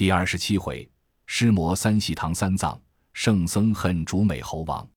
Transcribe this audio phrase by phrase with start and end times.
[0.00, 0.90] 第二十七回，
[1.26, 2.80] 师魔三系唐三藏，
[3.12, 4.88] 圣僧恨主美猴王。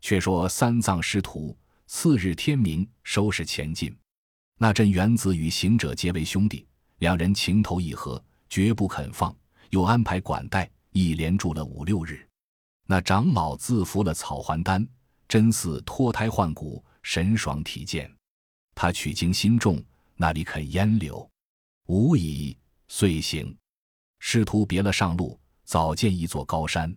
[0.00, 1.54] 却说三藏师徒
[1.86, 3.94] 次日天明，收拾前进。
[4.56, 6.66] 那镇元子与行者结为兄弟，
[7.00, 9.36] 两人情投意合，绝不肯放，
[9.68, 12.26] 又安排管待，一连住了五六日。
[12.86, 14.88] 那长老自服了草还丹，
[15.28, 18.10] 真似脱胎换骨，神爽体健。
[18.74, 19.84] 他取经心重，
[20.16, 21.30] 那里肯烟柳？
[21.84, 22.56] 无疑，
[22.86, 23.54] 遂行。
[24.18, 26.94] 师徒别了上路，早见一座高山。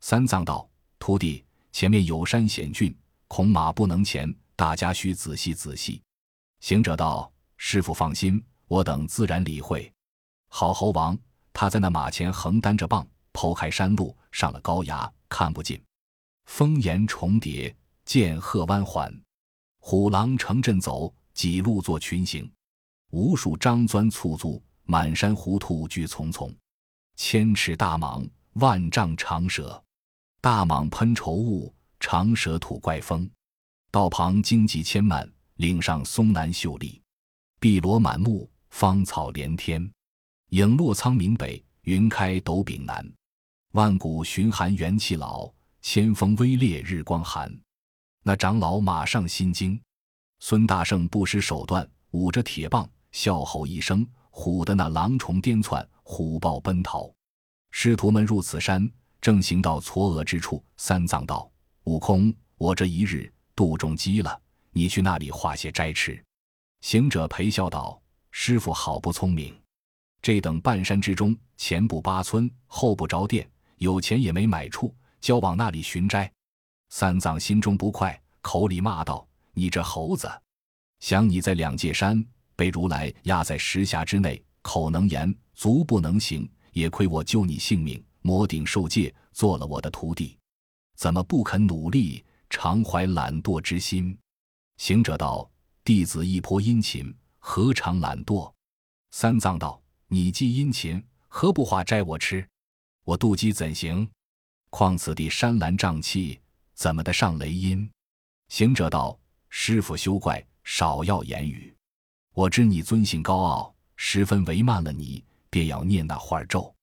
[0.00, 2.96] 三藏道：“徒弟，前面有山险峻，
[3.28, 6.02] 恐马不能前，大家需仔细仔细。”
[6.60, 9.90] 行者道：“师傅放心，我等自然理会。”
[10.48, 11.18] 好猴王，
[11.52, 15.10] 他在那马前横担着棒，剖开山路，上了高崖。
[15.28, 15.82] 看不尽，
[16.44, 19.12] 风岩重叠，剑鹤弯环，
[19.80, 22.48] 虎狼成阵走，几路作群行，
[23.10, 26.54] 无数张钻簇簇，满山胡兔聚丛丛，
[27.16, 29.82] 千尺大蟒，万丈长蛇，
[30.42, 33.28] 大蟒喷稠雾，长蛇吐怪风。
[33.90, 37.00] 道旁荆棘千蔓，岭上松楠秀丽，
[37.58, 39.90] 碧罗满目，芳草连天。
[40.50, 43.10] 影落苍冥北，云开斗柄南。
[43.72, 45.50] 万古寻寒元气老，
[45.80, 47.50] 千峰微烈日光寒。
[48.22, 49.80] 那长老马上心惊。
[50.40, 57.08] 孙大圣不失手段，舞着铁棒，笑吼一声，唬得那狼虫颠窜，虎豹奔逃。
[57.70, 58.90] 师徒们入此山，
[59.20, 61.48] 正行到嵯峨之处，三藏道
[61.84, 64.38] ：“悟空，我这一日肚中饥了，
[64.72, 66.20] 你去那里化些斋吃。”
[66.82, 69.56] 行者陪笑道：“师傅好不聪明，
[70.20, 76.30] 这等半山之中，前不八村，后不着店。”有钱也没买处，就往那里寻斋。
[76.90, 80.30] 三藏心中不快，口里骂道：“你这猴子！
[81.00, 82.24] 想你在两界山
[82.56, 86.48] 被如来压在石匣之内，口能言，足不能行。
[86.72, 90.36] 也亏我救你性命，魔顶受戒，做了我的徒弟，
[90.96, 94.18] 怎么不肯努力，常怀懒惰之心？”
[94.76, 95.48] 行者道
[95.84, 98.52] ：“弟子一颇殷勤，何尝懒惰？”
[99.12, 102.44] 三藏道：“你既殷勤，何不化斋我吃？”
[103.04, 104.10] 我妒忌怎行？
[104.70, 106.40] 况此地山岚瘴气，
[106.74, 107.88] 怎么得上雷音？
[108.48, 109.16] 行者道
[109.48, 111.73] ：“师傅休怪，少要言语。
[112.34, 116.74] 我知你尊性高傲，十分为慢了你，便要念那画咒。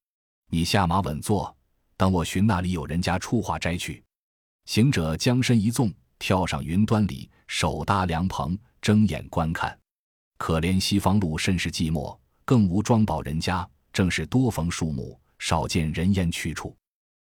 [0.50, 1.54] 你下马稳坐，
[1.98, 4.02] 等我寻那里有人家出画斋去。”
[4.64, 9.78] 行者将身一纵，跳上云端里，手搭凉棚，睁眼观看。
[10.38, 15.20] 可怜西方路甚是寂寞，更无庄宝人家，正是多逢树木。
[15.38, 16.74] 少见人烟去处，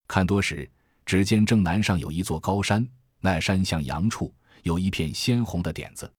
[0.09, 0.71] 看多时，
[1.05, 2.89] 只见正南上有一座高山，
[3.21, 4.33] 那山向阳处
[4.63, 6.11] 有一片鲜红的点子。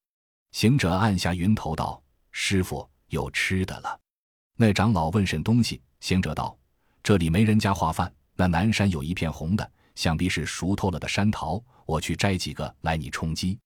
[0.56, 2.02] 行者按下云头道
[2.32, 4.00] ：“师傅有吃的了。”
[4.56, 6.58] 那长老问甚东西，行者道
[7.04, 8.10] ：“这里没人家化饭。
[8.38, 11.62] 那南山有一片红的，想必是熟透了的山桃。
[11.86, 13.60] 我去摘几个来，你充饥。”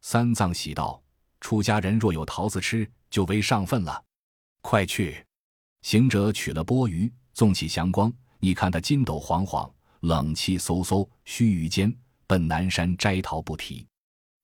[0.00, 1.02] 三藏喜道
[1.42, 4.02] ：“出家人若有桃子吃，就为上分了。
[4.62, 5.22] 快去！”
[5.84, 7.12] 行者取了钵盂。
[7.34, 11.94] 纵起祥光，你看他筋斗晃晃，冷气飕飕，须臾间
[12.26, 13.86] 奔南山摘桃不提。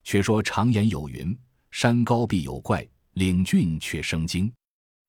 [0.05, 1.37] 却说常言有云：
[1.79, 4.51] 山高必有怪，岭峻却生精。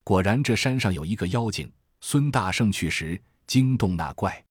[0.04, 1.72] 果然，这山上有一个妖精。
[2.02, 4.44] 孙大圣去时惊动那怪，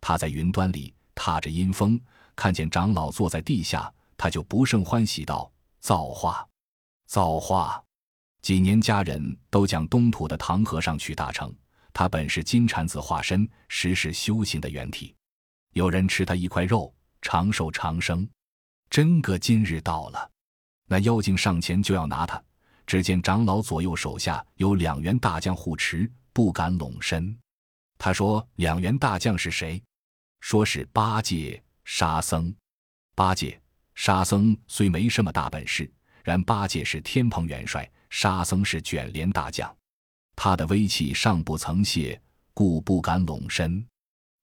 [0.00, 2.00] 他在云端里踏着阴风，
[2.36, 5.50] 看见长老坐在地下，他就不胜欢喜道
[5.82, 6.46] ：“造化，
[7.08, 7.82] 造化！
[8.42, 11.52] 几年家人都将东土的唐和尚取大成。”
[11.92, 15.16] 他本是金蝉子化身，实是修行的原体。
[15.72, 18.24] 有人吃他一块肉，长寿长生。
[18.88, 20.30] 真个今日到了，
[20.86, 22.42] 那妖精上前就要拿他。
[22.86, 27.36] 只见长老左右手下有两员大将护持，不敢拢身。
[27.98, 29.82] 他说：“两员大将是谁？”
[30.40, 32.54] 说是八戒、沙僧。
[33.16, 33.60] 八戒、
[33.94, 35.90] 沙僧虽没什么大本事，
[36.22, 39.74] 然八戒是天蓬元帅，沙僧是卷帘大将。
[40.36, 42.20] 他的威气尚不曾泄，
[42.54, 43.84] 故不敢拢身。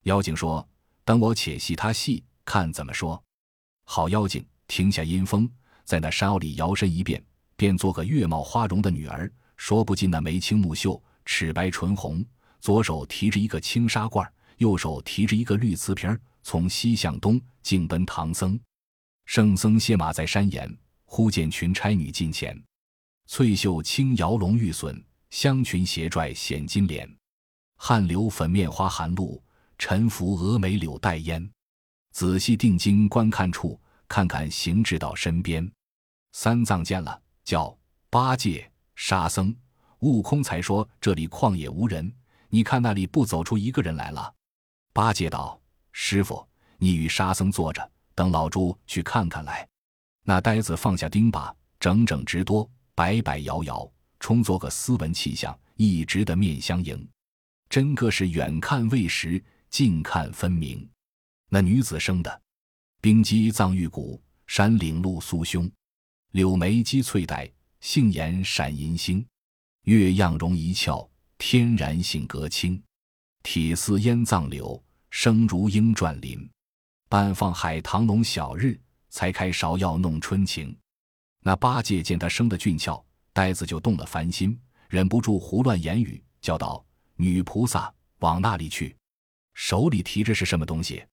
[0.02, 0.68] 妖精说
[1.04, 3.22] ：“等我且戏他戏，看怎么说。”
[3.86, 5.48] 好妖精停下阴风，
[5.84, 7.22] 在那山坳里摇身一变，
[7.56, 9.30] 变做个月貌花容的女儿。
[9.56, 12.24] 说不尽那眉清目秀，齿白唇红，
[12.60, 18.58] 左手提着一个青纱罐，右手提着一个绿瓷瓶，从西向东径奔唐僧。
[19.26, 22.60] 圣僧歇马在山岩，忽见群差女近前，
[23.26, 25.02] 翠袖轻摇龙玉笋。
[25.30, 27.12] 香裙斜拽显金莲，
[27.76, 29.42] 汗流粉面花含露，
[29.78, 31.50] 沉浮蛾眉柳带烟。
[32.12, 33.80] 仔细定睛观看处，
[34.14, 35.68] 看看行至到身边。
[36.30, 37.76] 三藏见了，叫
[38.10, 39.52] 八戒、沙僧、
[39.98, 42.14] 悟空，才说这里旷野无人，
[42.48, 44.32] 你看那里不走出一个人来了？”
[44.94, 46.46] 八戒道：“师傅，
[46.78, 49.68] 你与沙僧坐着，等老猪去看看来。”
[50.22, 53.90] 那呆子放下钉耙，整整直多，摆摆摇摇，
[54.20, 57.04] 充作个斯文气象，一直的面相迎。
[57.68, 60.88] 真个是远看未识，近看分明。
[61.48, 62.42] 那女子生的，
[63.04, 65.70] 冰肌藏玉骨，山岭露酥胸，
[66.30, 67.46] 柳眉肌翠黛，
[67.80, 69.22] 杏眼闪银星，
[69.82, 71.06] 月样容一俏，
[71.36, 72.82] 天然性格清，
[73.42, 76.48] 体似烟藏柳，声如莺啭林。
[77.10, 78.80] 半放海棠笼晓日。
[79.10, 80.74] 才开芍药弄春情，
[81.40, 83.04] 那八戒见他生得俊俏，
[83.34, 84.58] 呆子就动了凡心，
[84.88, 86.82] 忍不住胡乱言语，叫道
[87.16, 88.96] ：“女菩萨，往那里去？
[89.52, 91.04] 手里提着是什么东西？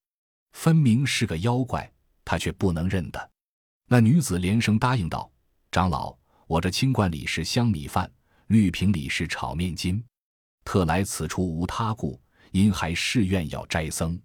[0.54, 1.92] 分明是个妖怪，
[2.24, 3.32] 他却不能认得。”
[3.88, 5.32] 那女子连声答应道
[5.72, 6.18] ：“长老，
[6.48, 8.12] 我这青罐里是香米饭，
[8.48, 10.04] 绿瓶里是炒面筋，
[10.64, 12.22] 特来此处无他故，
[12.52, 14.20] 因还誓愿要斋僧。”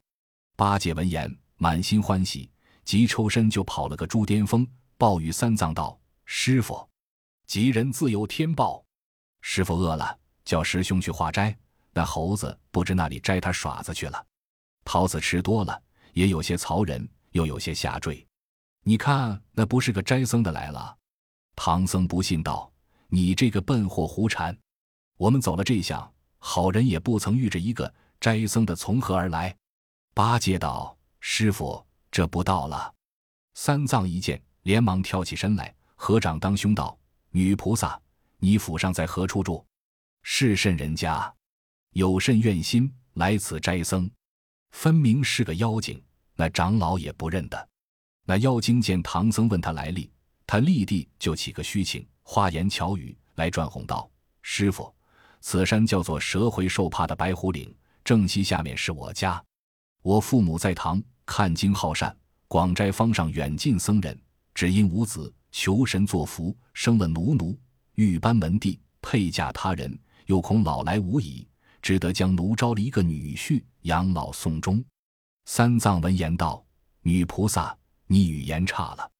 [0.56, 2.50] 八戒闻言，满心欢喜。
[2.84, 4.64] 急抽身就跑了个猪癫疯，
[4.96, 6.88] 暴雨三藏道：“师傅，
[7.48, 8.84] 吉人自有天报。
[9.40, 11.58] 师傅饿了，叫师兄去化斋。
[11.92, 14.24] 那猴子不知那里摘他耍子去了。
[14.84, 15.82] 桃子吃多了，
[16.16, 18.26] 也有些曹人，又有些下坠。
[18.82, 20.96] 你看那不是个斋僧的来了。”
[21.54, 22.72] 唐僧不信道
[23.08, 24.56] ：“你这个笨货胡缠！
[25.18, 29.54] 我们走了这向，好人也不曾遇着一个斋僧的从何而来？”
[30.14, 32.94] 八戒道：“师傅。”这不到了，
[33.52, 36.98] 三藏一见，连忙跳起身来，合掌当胸道
[37.28, 38.00] ：“女菩萨，
[38.38, 39.62] 你府上在何处住？
[40.22, 41.30] 是甚人家？
[41.90, 44.10] 有甚怨心来此斋僧？
[44.70, 46.02] 分明是个妖精，
[46.36, 47.68] 那长老也不认得。”
[48.24, 50.10] 那妖精见唐僧问他来历，
[50.46, 54.08] 他立地就起个虚情，花言巧语来转哄道
[54.42, 54.94] ：“师傅，
[55.40, 57.74] 此山叫做蛇回兽怕的白虎岭，
[58.04, 59.42] 正西下面是我家，
[60.02, 62.16] 我父母在堂。”看经好善，
[62.46, 64.16] 广斋方上远近僧人，
[64.54, 67.58] 只因无子，求神作福，生了奴奴，
[67.96, 71.44] 欲搬门第，配嫁他人，又恐老来无倚，
[71.82, 74.84] 只得将奴招了一个女婿，养老送终。
[75.48, 76.62] 三藏闻言道
[77.02, 77.74] ：“女菩萨，
[78.08, 79.10] 你语言差了。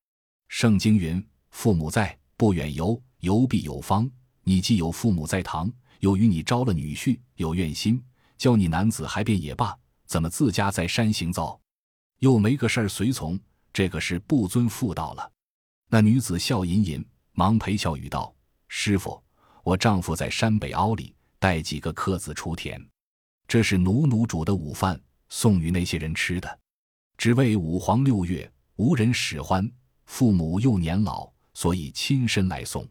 [0.49, 4.11] 圣经云：父母在，不远游，游必有方。
[4.43, 8.03] 你既有父母在堂，又与你招了女婿，有怨心，
[8.37, 11.61] 教你男子还便也罢，怎么自家在山行走？”
[12.19, 13.39] 又没个事儿随从，
[13.73, 15.31] 这个是不尊妇道了。
[15.89, 18.35] 那女子笑吟吟，忙陪笑语道
[18.67, 19.23] ：“师傅，
[19.63, 22.85] 我丈夫在山北凹里带几个客子出田，
[23.47, 26.59] 这是奴奴煮的午饭，送与那些人吃的。
[27.17, 29.71] 只为五黄六月无人使唤，
[30.05, 32.87] 父母又年老，所以亲身来送。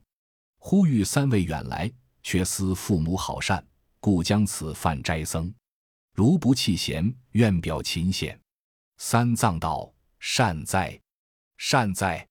[0.58, 1.92] 呼吁三位远来，
[2.24, 3.64] 却思父母好善，
[4.00, 5.54] 故将此饭斋僧。
[6.14, 8.40] 如不弃嫌，愿表勤献。”
[8.98, 11.00] 三藏道：“善哉，
[11.58, 12.28] 善哉！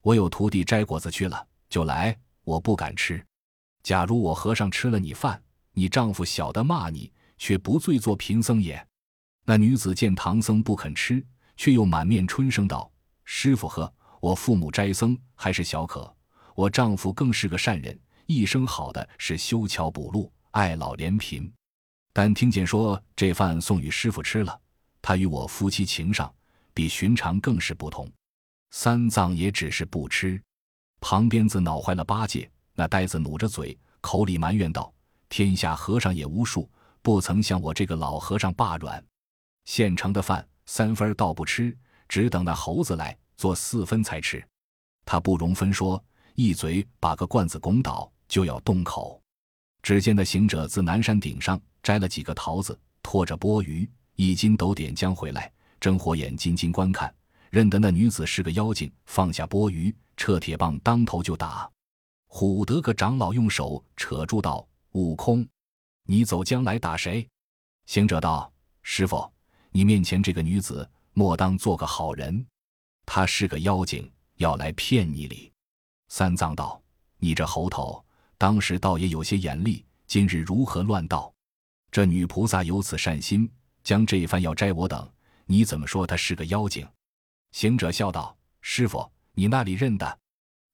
[0.00, 2.18] 我有徒弟摘果子去了，就来。
[2.44, 3.24] 我不敢吃。
[3.82, 5.42] 假如我和尚吃了你饭，
[5.72, 8.86] 你丈夫晓得骂你，却不罪做贫僧也。”
[9.44, 11.24] 那女子见唐僧不肯吃，
[11.56, 12.90] 却又满面春声道
[13.24, 16.14] ：“师傅呵，我父母斋僧还是小可，
[16.54, 21.52] 我丈夫更是个善人，一生好的是修桥补路，爱老怜贫。
[22.12, 24.60] 但听见说这饭送与师傅吃了。”
[25.02, 26.34] 他与我夫妻情上，
[26.72, 28.10] 比寻常更是不同。
[28.70, 30.40] 三藏也只是不吃。
[30.98, 34.90] 旁边子恼坏了八戒，那呆子努着嘴，口里埋怨道
[35.28, 36.66] ：“天下和尚也无数，
[37.02, 39.04] 不曾像我这个老和尚罢软。
[39.64, 41.76] 现成的饭三分倒不吃，
[42.08, 44.46] 只等那猴子来做四分才吃。
[45.04, 46.02] 他不容分说，
[46.34, 49.20] 一嘴把个罐子拱倒，就要动口。
[49.82, 53.88] 只见那行者自南山顶上摘了几个桃子，拖着钵盂。
[54.16, 57.12] 一筋斗点将回来，睁火眼金睛观看，
[57.50, 61.68] 认得那女子是个妖精，放下钵盂，撤铁棒当头就打。
[62.28, 65.46] 唬得个长老用手扯住道：“悟空，
[66.04, 67.28] 你走将来打谁？”
[67.86, 68.52] 行者道
[68.82, 69.30] ：“师傅，
[69.76, 72.46] 你面前这个女子，莫当做个好人，
[73.04, 75.52] 她是个妖精，要来骗你哩。”
[76.06, 76.80] 三藏道
[77.18, 78.02] ：“你这猴头，
[78.38, 81.34] 当时倒也有些眼力，今日如何乱道？
[81.90, 83.50] 这女菩萨有此善心。”
[83.82, 85.06] 将这番要摘我等，
[85.44, 86.86] 你怎么说她是个妖精？
[87.50, 90.18] 行者笑道：“师傅，你那里认得？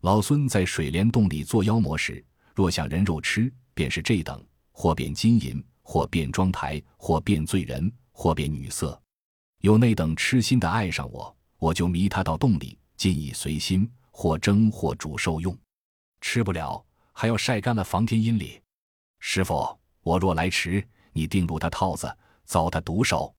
[0.02, 2.22] 老孙在水帘洞里做妖魔时，
[2.54, 7.90] 若想人肉吃，便是这等：或变金银，或变妆台，或变罪人，
[8.20, 9.00] 或变女色。
[9.60, 15.56] 有那等痴心的爱上我，我就迷他到洞里，尽以随心，或蒸或煮受用。
[16.20, 16.84] 吃不了，
[17.14, 18.60] 还要晒干了防天阴里。
[19.20, 23.34] 师傅，我若来迟，你定入他套子，遭他毒手。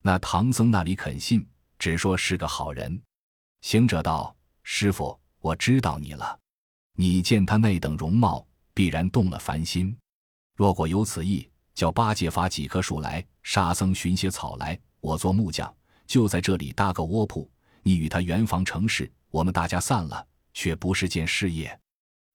[0.00, 1.44] 那唐僧那里肯信，
[1.76, 3.02] 只说是个好人。
[3.62, 4.32] 行者道
[4.62, 6.38] ：“师傅，我知道你了。
[6.94, 9.96] 你见他那等容貌，必然动了凡心。
[10.54, 15.74] 若果有此意，叫八戒伐几棵树来，沙僧寻些草来，我做木匠，
[16.06, 17.50] 就在这里搭个窝铺。
[17.82, 21.76] 你与他圆房成事，我们大家散了，却不是件事业，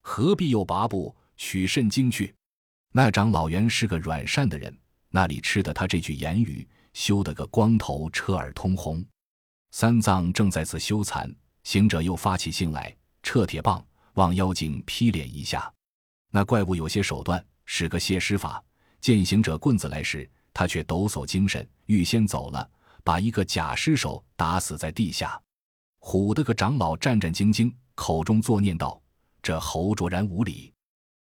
[0.02, 2.36] 何必又拔步取甚经去？”
[2.92, 9.02] 那长老原是个软善的人，那里吃的他这句言语，羞得个光头彻耳通红。
[9.72, 12.94] 三藏正在此羞惭，行者又发起性来，
[13.24, 13.82] 撤铁棒
[14.16, 15.74] 往妖精劈脸一下。
[16.30, 18.62] 那怪物有些手段，使个谢师法。
[19.00, 22.68] 见行者棍子来时，他却抖擞精神，预先走了，
[23.04, 25.40] 把一个假尸首打死在地下。
[26.00, 29.00] 唬得个长老战战兢兢，口中作念道
[29.44, 30.74] ：“这猴卓然无礼，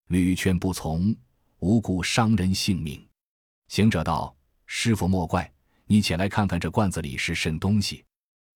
[0.07, 1.13] 屡劝不从，
[1.59, 3.05] 无故伤人性命。”
[3.67, 4.33] 行者道
[4.67, 5.53] ：“师傅莫怪，
[5.87, 8.05] 你且来看看这罐子里是甚东西。”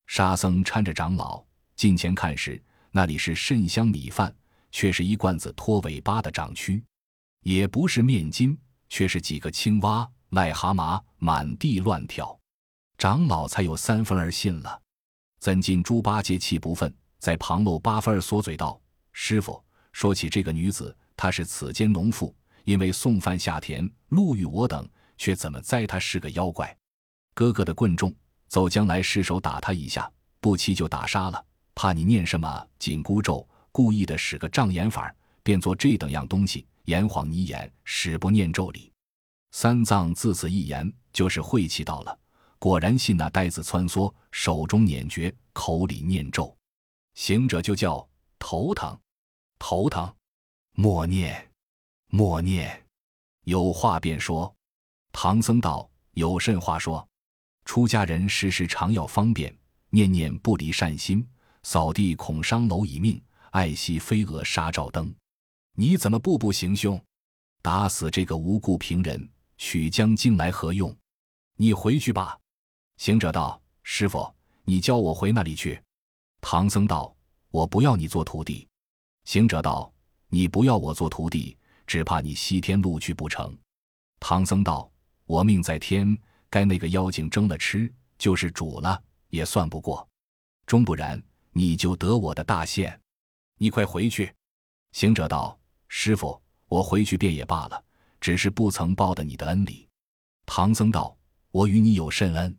[0.06, 1.44] 沙僧搀着长老
[1.74, 4.32] 近前看时，那里是甚香米饭，
[4.70, 6.80] 却是一罐子拖尾巴的掌蛆；
[7.42, 8.56] 也不是面筋，
[8.88, 12.38] 却是几个青蛙、癞蛤蟆满地乱跳。
[12.96, 14.80] 长老才有三分儿信了。
[15.40, 18.80] 怎禁猪八戒气不忿，在旁漏八分儿缩嘴道
[19.12, 26.76] ：“师傅说起这个女子，她是此间农妇，因为送饭下田，路遇我等，却怎么栽她是个妖怪？
[27.34, 28.14] 哥哥的棍重。”
[28.48, 31.44] 走将来失手打他一下，不期就打杀了。
[31.74, 38.90] 怕你念什么紧箍咒，故意的使个障眼法，变作这等样东西，眼晃你眼，使不念咒里。
[39.50, 42.18] 三藏自此一言，就是晦气到了，
[42.58, 46.54] 果然信那呆子穿梭，手中捻诀，口里念咒。
[47.14, 48.06] 行者就叫
[48.38, 48.98] 头疼，
[49.58, 50.14] 头疼，
[50.74, 51.50] 默念，
[52.08, 52.86] 默念，
[53.44, 54.54] 有话便说。
[55.10, 57.06] 唐僧道：有甚话说？
[57.64, 59.56] 出家人时时常要方便，
[59.90, 61.26] 念念不离善心。
[61.64, 65.12] 扫地恐伤蝼蚁命，爱惜飞蛾杀照灯。
[65.74, 66.98] 你怎么步步行凶，
[67.60, 69.28] 打死这个无故平人，
[69.58, 70.96] 取将经来何用？
[71.56, 72.38] 你回去吧。
[72.96, 74.32] 行者道：“师傅，
[74.64, 75.80] 你教我回那里去？”
[76.40, 77.14] 唐僧道
[77.50, 78.66] ：“我不要你做徒弟。”
[79.24, 79.92] 行者道
[80.28, 83.54] ：“你不要我做徒弟，只怕你西天路去不成。”
[84.20, 84.90] 唐僧道
[85.26, 86.16] ：“我命在天。”
[86.50, 88.98] 该那个妖精蒸了吃，就是煮了
[89.28, 90.08] 也算不过，
[90.64, 91.22] 终不然
[91.52, 92.98] 你就得我的大限。
[93.58, 94.34] 你快回去。
[94.92, 97.84] 行者道：“师傅，我回去便也罢了，
[98.20, 99.88] 只是不曾报得你的恩礼。”
[100.46, 101.16] 唐僧道
[101.50, 102.56] ：“我与你有甚恩？”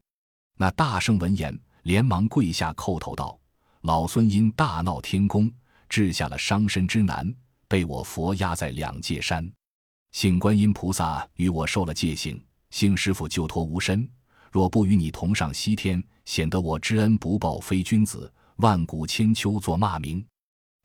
[0.57, 3.39] 那大圣闻言，连忙跪下叩头道
[3.81, 5.51] ：“老孙因大闹天宫，
[5.87, 7.33] 治下了伤身之难，
[7.67, 9.49] 被我佛压在两界山，
[10.11, 14.07] 幸观音菩萨与我受了戒行。”幸师傅救脱无身，
[14.51, 20.23] 若不与你同上西天，显得我知恩不报非君子，万古千秋作骂名。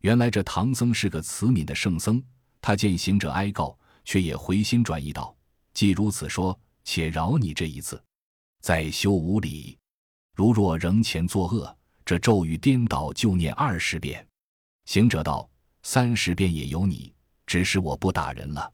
[0.01, 2.23] 原来这唐僧是个慈悯的圣僧，
[2.63, 5.35] 他见行者哀告，却也回心转意道
[5.75, 8.03] ：“既如此说，且饶你这一次，
[8.61, 9.77] 再修无礼。
[10.35, 14.27] 如若仍前作恶，这咒语颠倒，就念二十遍。”
[14.87, 15.49] 行者道
[15.83, 17.13] ：“三十遍也有你，
[17.47, 18.73] 只是我不打人了。”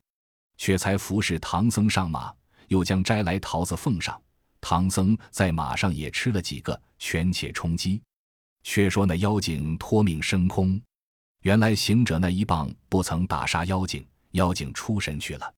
[0.58, 2.34] 却才服侍唐僧上马。
[2.68, 4.22] 又将摘来桃子奉上，
[4.60, 8.00] 唐僧在马上也吃了几个，权且充饥。
[8.62, 10.80] 却说那妖精托命升空，
[11.42, 15.54] 原来行者那一棒不曾打杀妖精，妖精出神去了。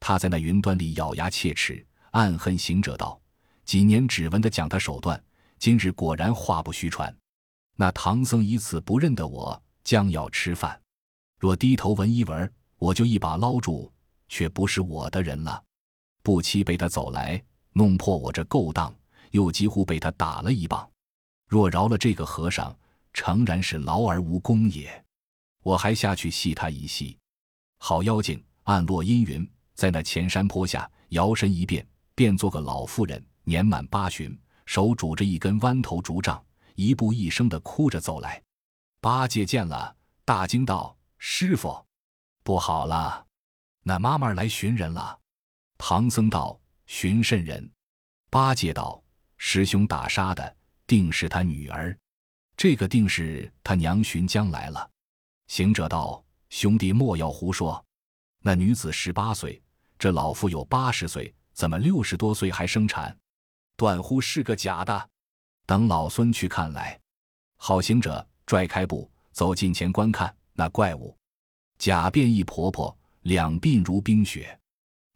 [0.00, 3.20] 他在那云端里咬牙切齿，暗恨行者道
[3.64, 5.22] ：“几年只闻的讲他手段，
[5.58, 7.14] 今日果然话不虚传。
[7.76, 10.80] 那唐僧以此不认得我，将要吃饭，
[11.38, 13.92] 若低头闻一闻，我就一把捞住，
[14.28, 15.62] 却不是我的人了。”
[16.22, 18.94] 不期被他走来，弄破我这勾当，
[19.30, 20.88] 又几乎被他打了一棒。
[21.48, 22.76] 若饶了这个和尚，
[23.14, 25.04] 诚然是劳而无功也。
[25.62, 27.16] 我还下去戏他一戏。
[27.78, 36.44] 好妖精，暗落阴云，在那前山坡下摇身一变，变做个老妇人，年满八旬，手拄着一根弯头竹杖，
[36.74, 38.42] 一步一声的哭着走来。
[39.00, 41.84] 八戒见了，大惊道：“师傅，
[42.42, 43.24] 不好了，
[43.84, 45.18] 那妈妈来寻人了。”
[45.78, 47.70] 唐僧道：“寻甚人？”
[48.28, 49.00] 八戒道
[49.38, 50.56] ：“师兄打杀的，
[50.86, 51.96] 定是他女儿。
[52.56, 54.90] 这个定是他娘寻将来了。”
[55.46, 57.84] 行者道：“兄弟莫要胡说。
[58.42, 59.60] 那女子十八岁，
[59.98, 63.16] 这老妇有八十岁，怎么六十多岁还生产？
[63.76, 65.10] 断乎是个假的。
[65.66, 66.98] 等老孙去看来。”
[67.60, 71.16] 好行者拽开步，走近前观看那怪物，
[71.76, 74.58] 假变异婆婆，两鬓如冰雪。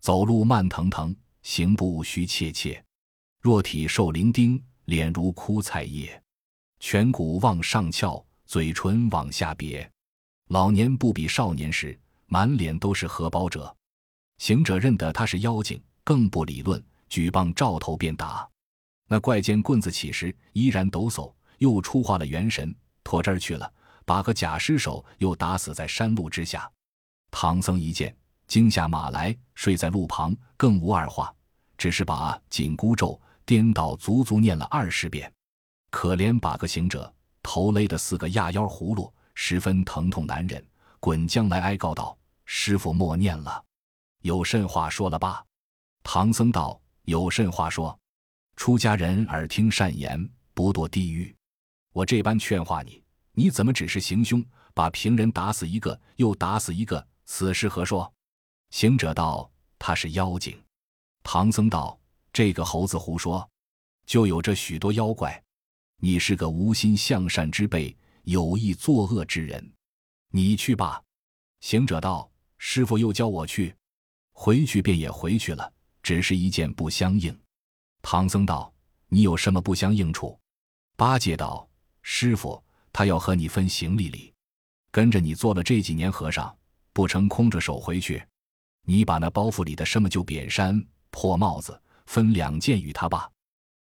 [0.01, 2.85] 走路慢腾腾，行步虚怯怯。
[3.41, 6.21] 若体瘦伶仃，脸如枯菜叶。
[6.81, 9.89] 颧骨往上翘，嘴唇往下瘪。
[10.53, 13.75] 老年不比少年时，满脸都是荷包褶。
[14.37, 18.47] 行者认得他是妖精，更不理论，举棒照头便打。
[19.09, 23.73] 那怪见棍子起时，依然抖擞，又出化了元神，拖这儿去了，
[24.05, 26.71] 把个假尸首又打死在山路之下。
[27.31, 28.15] 唐僧一见，
[28.47, 31.35] 惊下马来，睡在路旁，更无二话，
[31.79, 35.33] 只是把紧箍咒颠倒足足念了二十遍。
[35.91, 37.11] 可怜把个行者，
[37.43, 40.65] 头勒得四个压腰葫芦，十分疼痛难忍，
[41.01, 43.65] 滚将来哀告道：“师傅莫念了，
[44.21, 45.45] 有甚话说了吧？”
[46.05, 47.99] 唐僧道：“有甚话说？
[48.57, 51.35] 出家人耳听善言，不堕地狱。
[51.93, 58.13] 我这般劝化你，你怎么只是行凶，把平人打死一个，又打死一个？”此事何说？
[58.71, 60.61] 行者道：“他是妖精。”
[61.25, 61.99] 唐僧道
[62.33, 63.49] ：“这个猴子胡说，
[64.07, 65.43] 就有这许多妖怪。
[65.99, 69.73] 你是个无心向善之辈，有意作恶之人，
[70.31, 71.03] 你去吧。”
[71.61, 73.75] 行者道：“师傅又叫我去，
[74.33, 77.39] 回去便也回去了，只是一件不相应。”
[78.03, 78.73] 唐僧道
[79.09, 80.39] ：“你有什么不相应处？”
[80.97, 81.69] 八戒道
[82.03, 82.63] ：“师傅，
[82.93, 84.35] 他要和你分行李里，
[84.91, 86.57] 跟着你做了这几年和尚。”
[86.93, 88.23] 不成，空着手回去。
[88.85, 93.31] 你把那包袱里的什么旧扁衫、破帽子分两件与他吧。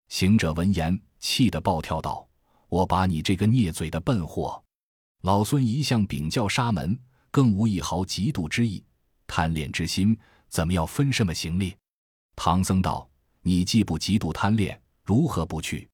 [0.10, 2.27] 行者闻言，气得暴跳道
[2.70, 4.62] ：“我把你这个孽嘴的笨货！
[5.22, 6.98] 老孙一向禀教沙门，
[7.32, 8.84] 更无一毫嫉妒之意、
[9.26, 10.18] 贪恋之心，
[10.50, 11.76] 怎么要分什么行李？”
[12.36, 13.10] 唐僧道
[13.42, 15.90] ：“你既不嫉妒贪恋，如何不去？”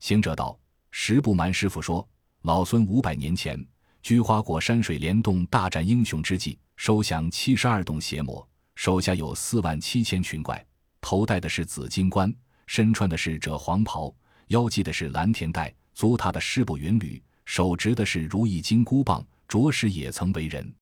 [0.00, 0.58] 行者道
[0.90, 2.06] ：“实不瞒师傅说，
[2.42, 3.64] 老孙五百年前。”
[4.02, 10.66] 菊花果山水帘洞大战英雄之际，收降七十二洞邪魔，手下有四万七千群怪，
[11.02, 12.34] 头戴的是紫金冠，
[12.66, 14.10] 身穿的是赭黄袍，
[14.46, 20.74] 腰系的是蓝田带，足踏的湿布云履，手执的是如意金箍棒，着实也曾为人。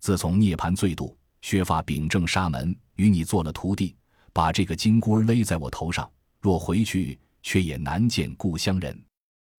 [0.00, 3.94] 自从涅槃醉度，削发秉正沙门，与你做了徒弟，
[4.32, 9.00] 把这个金箍勒在我头上，若回去，却也难见故乡人。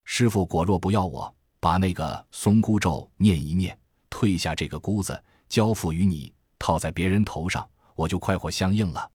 [0.04, 1.34] 师傅果若不要我。
[1.62, 7.66] 把那个松箍咒念一念，退下这个箍子，交付于你，套在别人头上，
[7.96, 9.10] 我就快活相应了。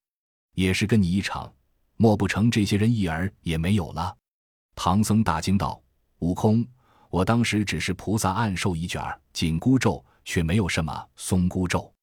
[0.55, 1.53] 也是跟你一场，
[1.97, 4.17] 莫不成这些人一儿也没有了？
[4.75, 5.79] 唐僧大惊道
[6.23, 6.65] ：“悟空，
[7.09, 11.93] 我当时只是菩萨暗授一卷紧箍咒，却没有什么松箍咒。”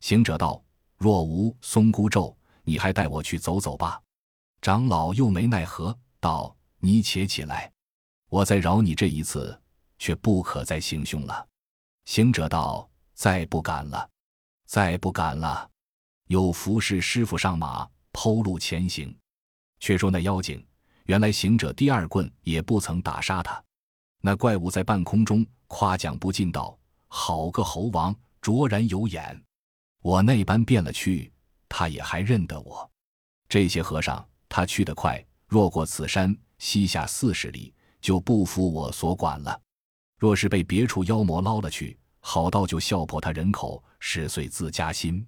[0.00, 0.62] 行者道
[0.98, 4.00] ：“若无松箍咒，你还带我去走走吧。”
[4.60, 7.72] 长老又没奈何，道：“你且起来，
[8.28, 9.58] 我再饶你这一次。”
[9.98, 11.46] 却不可再行凶了。
[12.06, 14.10] 行者道：“再不敢了，
[14.66, 15.70] 再不敢了。”
[16.26, 19.16] 有服侍师傅上马，剖路前行。
[19.78, 20.60] 却说那妖精，
[21.04, 23.62] 原来行者第二棍也不曾打杀他。
[24.20, 29.42] 那怪物在半空中夸奖不尽道：“好个猴王，卓然有眼！
[30.00, 31.32] 我那般变了去，
[31.68, 32.88] 他也还认得我。
[33.48, 39.60] 这些和尚，他去得快，若过此山西下四十里，就不服我所管了。”
[40.18, 45.26] 若是被别处妖魔捞了去，好道就笑破他人口，使碎自家心。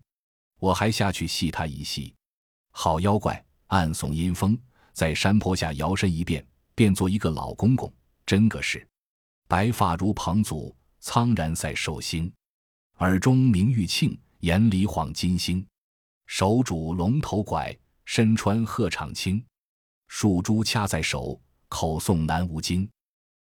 [0.60, 2.14] 我还下去戏他一戏。
[2.70, 4.56] 好妖怪，暗送阴风，
[4.94, 7.92] 在山坡下摇身一变，变做一个老公公，
[8.24, 8.86] 真个是
[9.48, 12.32] 白发如蓬祖，苍然赛寿星，
[12.98, 15.66] 耳中明玉磬，眼里晃金星，
[16.26, 19.44] 手拄龙头拐，身穿鹤氅青，
[20.06, 22.88] 树珠掐在手，口诵南无经。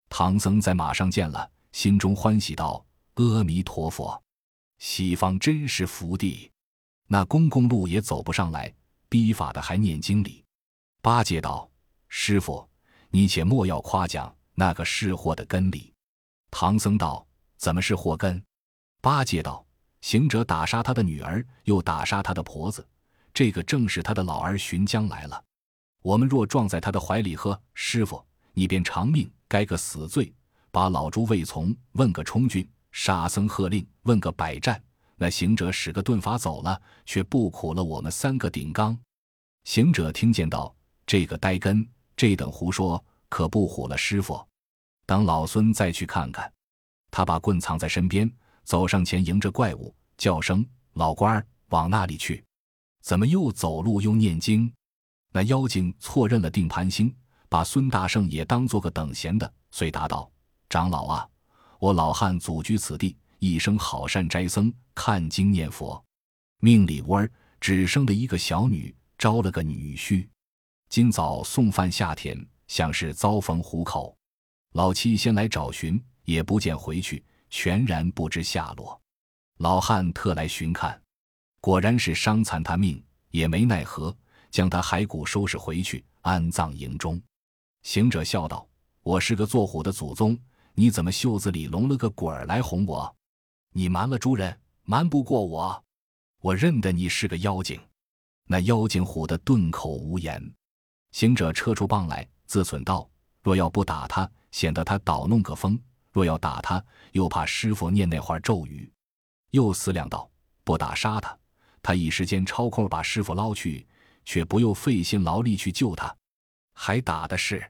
[0.07, 2.85] 唐僧在马上见了，心中欢喜道
[3.15, 4.21] ：“阿弥陀佛，
[4.79, 6.49] 西方真是福地。”
[7.07, 8.73] 那公公路也走不上来，
[9.09, 10.40] 逼法的还念经里。
[11.03, 11.67] 八戒道
[12.09, 12.69] ：“师傅，
[13.09, 15.91] 你且莫要夸奖那个是祸的根里。”
[16.51, 17.25] 唐僧道
[17.57, 18.43] ：“怎么是祸根？”
[19.01, 19.65] 八戒道
[20.01, 22.87] ：“行者打杀他的女儿，又打杀他的婆子，
[23.33, 25.43] 这个正是他的老儿寻将来了。
[26.03, 30.33] 我们若撞在他的怀里，喝师傅，你便偿命。”该个死罪，
[30.71, 34.81] 把老猪未从，问个充军；沙僧喝令，问个百战。
[35.17, 38.97] 那行者使个遁法走了，却不苦了我们三个顶缸。
[39.65, 40.73] 行者听见道
[41.11, 44.41] ：“这个呆根，这等胡说，可不唬了师傅。
[45.05, 46.49] 等老孙再去看看。”
[47.11, 48.31] 他把棍藏在身边，
[48.63, 52.41] 走上前迎着怪物，叫声：“老官儿，往那里去？
[53.01, 54.71] 怎么又走路又念经？”
[55.33, 57.13] 那妖精错认了定盘星。
[57.49, 60.31] 把孙大圣也当做个等闲的，遂答道
[60.71, 61.27] ：“长老啊，
[61.77, 66.01] 我老汉祖居此地，一生好善斋僧，看经念佛，
[66.61, 70.25] 命里无儿，只生了一个小女，招了个女婿。
[70.91, 74.13] 今早送饭下田，像是遭逢虎口。
[74.73, 79.01] 老七先来找寻，也不见回去，全然不知下落。
[79.59, 81.01] 老汉特来寻看，
[81.61, 84.13] 果然是伤残他命，也没奈何，
[84.49, 87.21] 将他骸骨收拾回去，安葬营中。
[87.83, 88.67] 行者笑道
[89.01, 90.37] ：“我是个做虎的祖宗，
[90.73, 93.15] 你怎么袖子里拢了个鬼儿来哄我？
[93.71, 95.81] 你瞒了诸人，瞒不过我。
[96.41, 97.79] 我认得你是个妖精。”
[98.45, 100.53] 那妖精唬得顿口无言。
[101.11, 103.09] 行者撤出棒来，自忖道
[103.43, 105.77] ：“若要不打他，显得他捣弄个风；
[106.11, 108.91] 若要打他，又怕师傅念那话咒语。”
[109.51, 110.29] 又思量道
[110.63, 111.37] ：“不打杀他，
[111.83, 113.85] 他一时间抽空把师傅捞去，
[114.23, 116.07] 却不用费心劳力去救他；
[116.73, 117.69] 还打的是，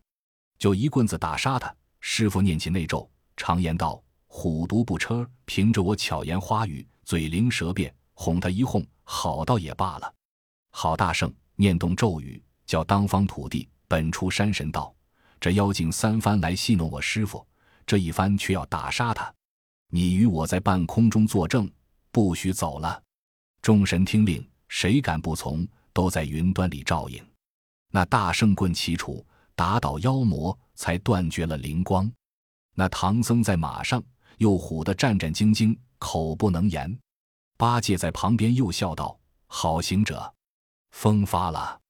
[0.60, 1.74] 就一棍子打杀他。
[2.00, 10.14] 师傅念起那咒，常言道：‘虎毒不车’，凭着我巧言花语，嘴灵舌辩，哄他一哄，好倒也罢了。
[10.70, 14.96] 郝大圣念动咒语，叫当方土地本出山神道
[15.42, 17.46] ：‘这妖精三番来戏弄我师傅，
[17.86, 19.30] 这一番却要打杀他。’”
[19.92, 21.70] 你与我在半空中作证，
[22.14, 23.04] 不许走了。
[23.62, 27.22] 众神听令，谁敢不从，都在云端里照应。
[27.90, 29.22] 那大圣棍齐出，
[29.54, 32.10] 打倒妖魔，才断绝了灵光。
[32.74, 34.02] 那唐僧在马上，
[34.38, 36.98] 又唬得战战兢兢，口不能言。
[37.58, 40.34] 八戒在旁边又笑道：“好行者，
[40.92, 41.81] 风发了，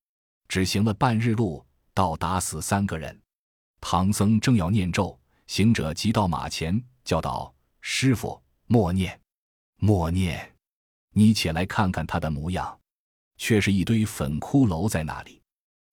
[0.52, 3.18] 只行了半日路，倒打死三个人。”
[3.80, 7.56] 唐僧正要念咒，行者急到马前，叫道。
[7.80, 9.18] 师傅，默念，
[9.78, 10.54] 默念，
[11.14, 12.78] 你且来看看他的模样，
[13.38, 15.42] 却是一堆粉骷髅在那里。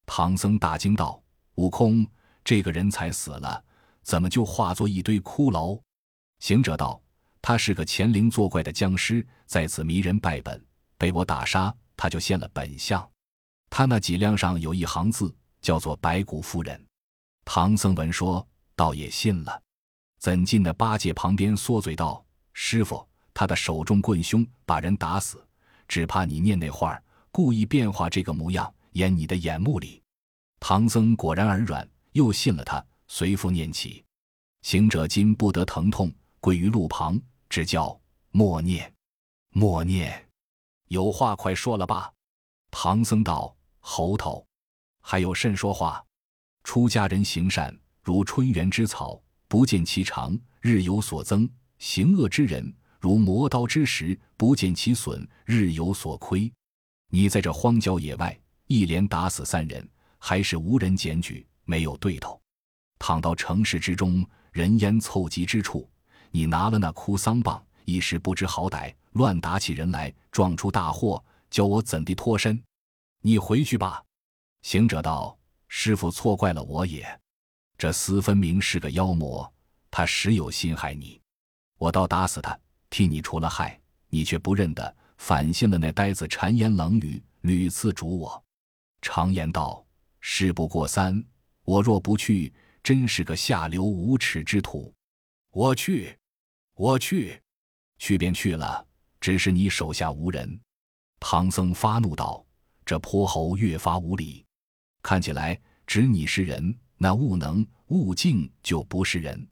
[0.06, 1.22] 唐僧大惊道
[1.54, 2.04] ：“悟空，
[2.42, 3.64] 这个人才死了，
[4.02, 5.80] 怎么就化作一堆骷髅？”
[6.40, 7.00] 行者道
[7.40, 10.66] ：“他是个潜灵作怪的僵尸，在此迷人败本，
[10.96, 13.08] 被我打杀，他就现了本相。
[13.70, 16.86] 他那脊梁上有一行字，叫做白骨夫人。”
[17.44, 19.62] 唐僧闻说，倒也信了。
[20.18, 25.46] 怎进那八戒旁边缩嘴道：“师傅，他的手中棍凶，把人打死，
[25.86, 27.00] 只怕你念那话
[27.30, 30.02] 故意变化这个模样，演你的眼目里。”
[30.60, 34.04] 唐僧果然耳软，又信了他，随复念起。
[34.62, 37.98] 行者今不得疼痛，跪于路旁，只叫
[38.32, 38.92] 默念，
[39.50, 40.28] 默念。
[40.88, 42.12] 有话快说了吧。
[42.72, 43.54] 唐僧道
[43.90, 44.46] ：“猴头，
[45.00, 46.04] 还有甚说话？
[46.62, 51.48] 出家人行善，如春园之草。”不见其长，日有所增；
[51.78, 52.70] 行恶之人，
[53.00, 56.52] 如磨刀之石，不见其损，日有所亏。
[57.08, 62.38] 你在这荒郊野外，一连打死三人，还是无人检举，没有对头。
[62.98, 64.22] 躺到城市之中，
[64.52, 65.88] 人烟凑集之处，
[66.30, 72.62] 你拿了那哭丧棒，一时不知好歹，乱打起人来，撞出大祸，叫我怎地脱身？
[73.20, 74.04] 你回去吧。
[74.62, 77.20] 行者道：“师傅错怪了我也。”
[77.78, 79.52] 这厮分明是个妖魔，
[79.90, 81.20] 他实有心害你，
[81.76, 82.58] 我倒打死他，
[82.90, 88.44] 替你除了害，你却不认得，反信了那呆子谗言冷语，屡次逐我。
[89.00, 89.86] 常言道：
[90.18, 91.24] 事不过三，
[91.62, 92.52] 我若不去，
[92.82, 94.92] 真是个下流无耻之徒。
[95.52, 96.18] 我去，
[96.74, 97.40] 我去，
[97.98, 98.84] 去便去了，
[99.20, 100.60] 只是你手下无人。
[101.20, 102.44] 唐僧发怒道：
[102.88, 104.42] 这泼猴越发无礼，
[105.02, 106.74] 看起来只你是人。
[106.96, 109.46] 那悟能悟净就不是人，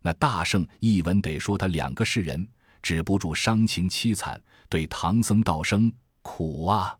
[0.00, 2.48] 那大圣一闻得说他两个是人，
[2.80, 6.96] 止不住伤情凄惨，对唐僧道声苦啊！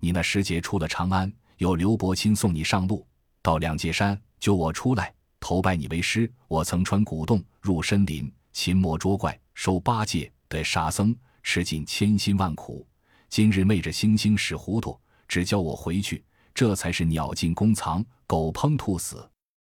[0.00, 3.06] 你那师姐出了长安，有刘伯钦送你上路，
[3.42, 6.32] 到两界山救我出来，投拜你为师。
[6.48, 12.88] 我曾穿古洞入深林，擒魔捉怪，收八戒得沙僧，吃尽千辛万苦。
[13.28, 14.98] 今日昧着星星使糊涂，
[15.30, 16.24] 只叫我回去。
[16.52, 19.30] 这才是鸟尽弓藏，狗烹兔死。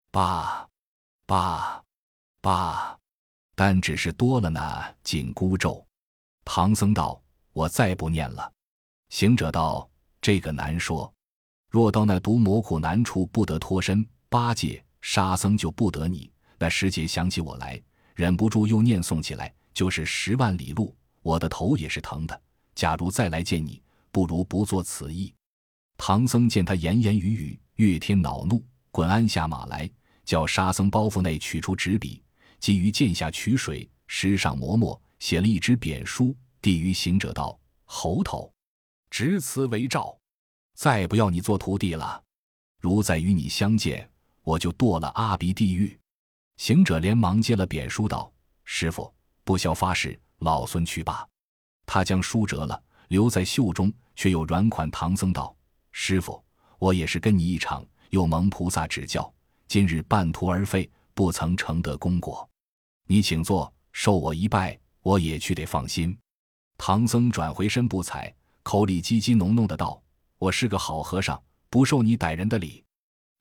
[0.10, 0.66] 罢，
[1.26, 1.84] 罢，
[2.42, 2.98] 罢，
[3.54, 5.86] 但只是多了那紧箍咒。
[6.46, 8.50] 唐僧道：“我再不念了。”
[9.12, 9.88] 行者道
[10.22, 11.14] ：“这个难说。
[11.70, 16.32] 若到那毒魔苦难处不得脱身，八戒、沙僧就不得你。
[16.58, 17.80] 那师姐想起我来，
[18.16, 22.42] 忍不住又念诵起来，就是十万里路，我的头也是疼的。
[22.74, 25.34] 假如再来见你，不如不做此意。”
[26.04, 29.88] 唐僧见他言言语语，越添恼怒，滚鞍下马来，
[30.26, 32.24] 叫沙僧包袱内取出纸笔，
[32.60, 38.52] 即于剑下取水，石上磨墨，写了一支贬书，递于行者道：“猴头，
[39.12, 40.18] 执此为诏，
[40.74, 42.24] 再不要你做徒弟了。
[42.80, 44.10] 如再与你相见，
[44.42, 45.96] 我就堕了阿鼻地狱。”
[46.58, 48.34] 行者连忙接了贬书道
[48.66, 51.24] ：“师傅，不消发誓，老孙去罢。”
[51.86, 55.56] 他将书折了，留在袖中，却又软款唐僧道。
[55.92, 56.44] 师傅，
[56.80, 59.32] 我也是跟你一场，又蒙菩萨指教，
[59.68, 62.48] 今日半途而废，不曾成得功果。
[63.08, 66.18] 你请坐，受我一拜，我也去得放心。”
[66.78, 70.02] 唐僧转回身不睬，口里叽叽哝哝的道
[70.40, 72.84] ：“我是个好和尚，不受你歹人的礼。”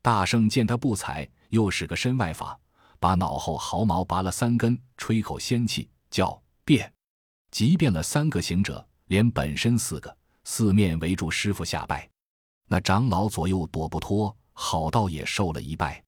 [0.02, 2.58] 大圣见他不睬，又使个身外法，
[2.98, 6.92] 把脑后毫毛拔了三根，吹口仙气，叫变，
[7.50, 12.09] 即变了三个行者，连本身四个，四面围住师傅下拜。
[12.72, 16.00] 那长老左右躲不脱，好道也受了一拜。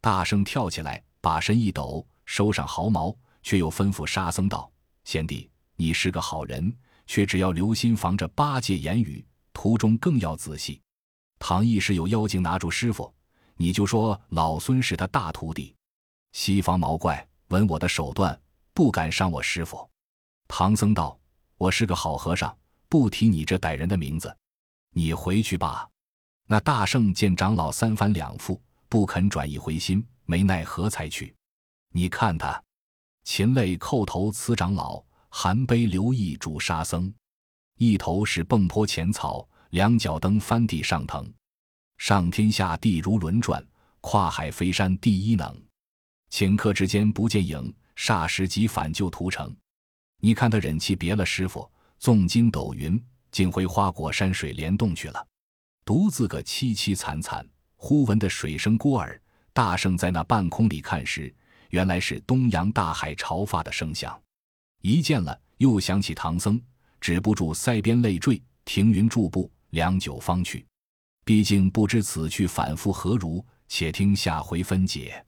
[0.00, 4.70] 大圣跳起来，把身一抖，收上毫毛，却又吩咐沙僧道
[5.02, 6.72] ：“贤弟。”你是个好人，
[7.08, 10.80] 却只要留心防着八戒言语，途中更要仔细。
[11.40, 13.12] 唐一时有妖精拿住师傅，
[13.56, 15.74] 你就说老孙是他大徒弟。
[16.30, 18.40] 西方毛怪闻我的手段，
[18.72, 19.90] 不敢伤我师傅。
[20.46, 21.18] 唐僧道
[21.58, 22.56] ：“我是个好和尚，
[22.88, 24.34] 不提你这歹人的名字。
[24.92, 25.88] 你回去吧。”
[26.46, 31.34] 那大圣见长老三番两复不肯转意回心，没奈何才去。
[31.92, 32.62] 你看他，
[33.24, 35.04] 禽类叩头辞长老。
[35.28, 37.12] 含悲留意主沙僧，
[37.76, 41.30] 一头是蹦坡浅草，两脚蹬翻地上腾，
[41.98, 43.62] 上天下地如轮转，
[44.00, 45.54] 跨海飞山第一能。
[46.30, 49.54] 顷刻之间不见影，霎时即返旧屠城。
[50.20, 52.98] 你看他忍气别了师傅，纵筋斗云，
[53.30, 55.26] 竟回花果山水帘洞去了，
[55.86, 57.48] 独自个凄凄惨惨。
[57.76, 59.18] 忽闻的水声孤耳，
[59.52, 61.32] 大圣在那半空里看时，
[61.70, 64.20] 原来是东洋大海潮发的声响。
[64.82, 66.60] 一见了，又想起唐僧，
[67.00, 70.66] 止不住腮边泪坠，停云住步，良久方去。
[71.24, 75.24] 毕竟不知此去反复何如，且听下回分解。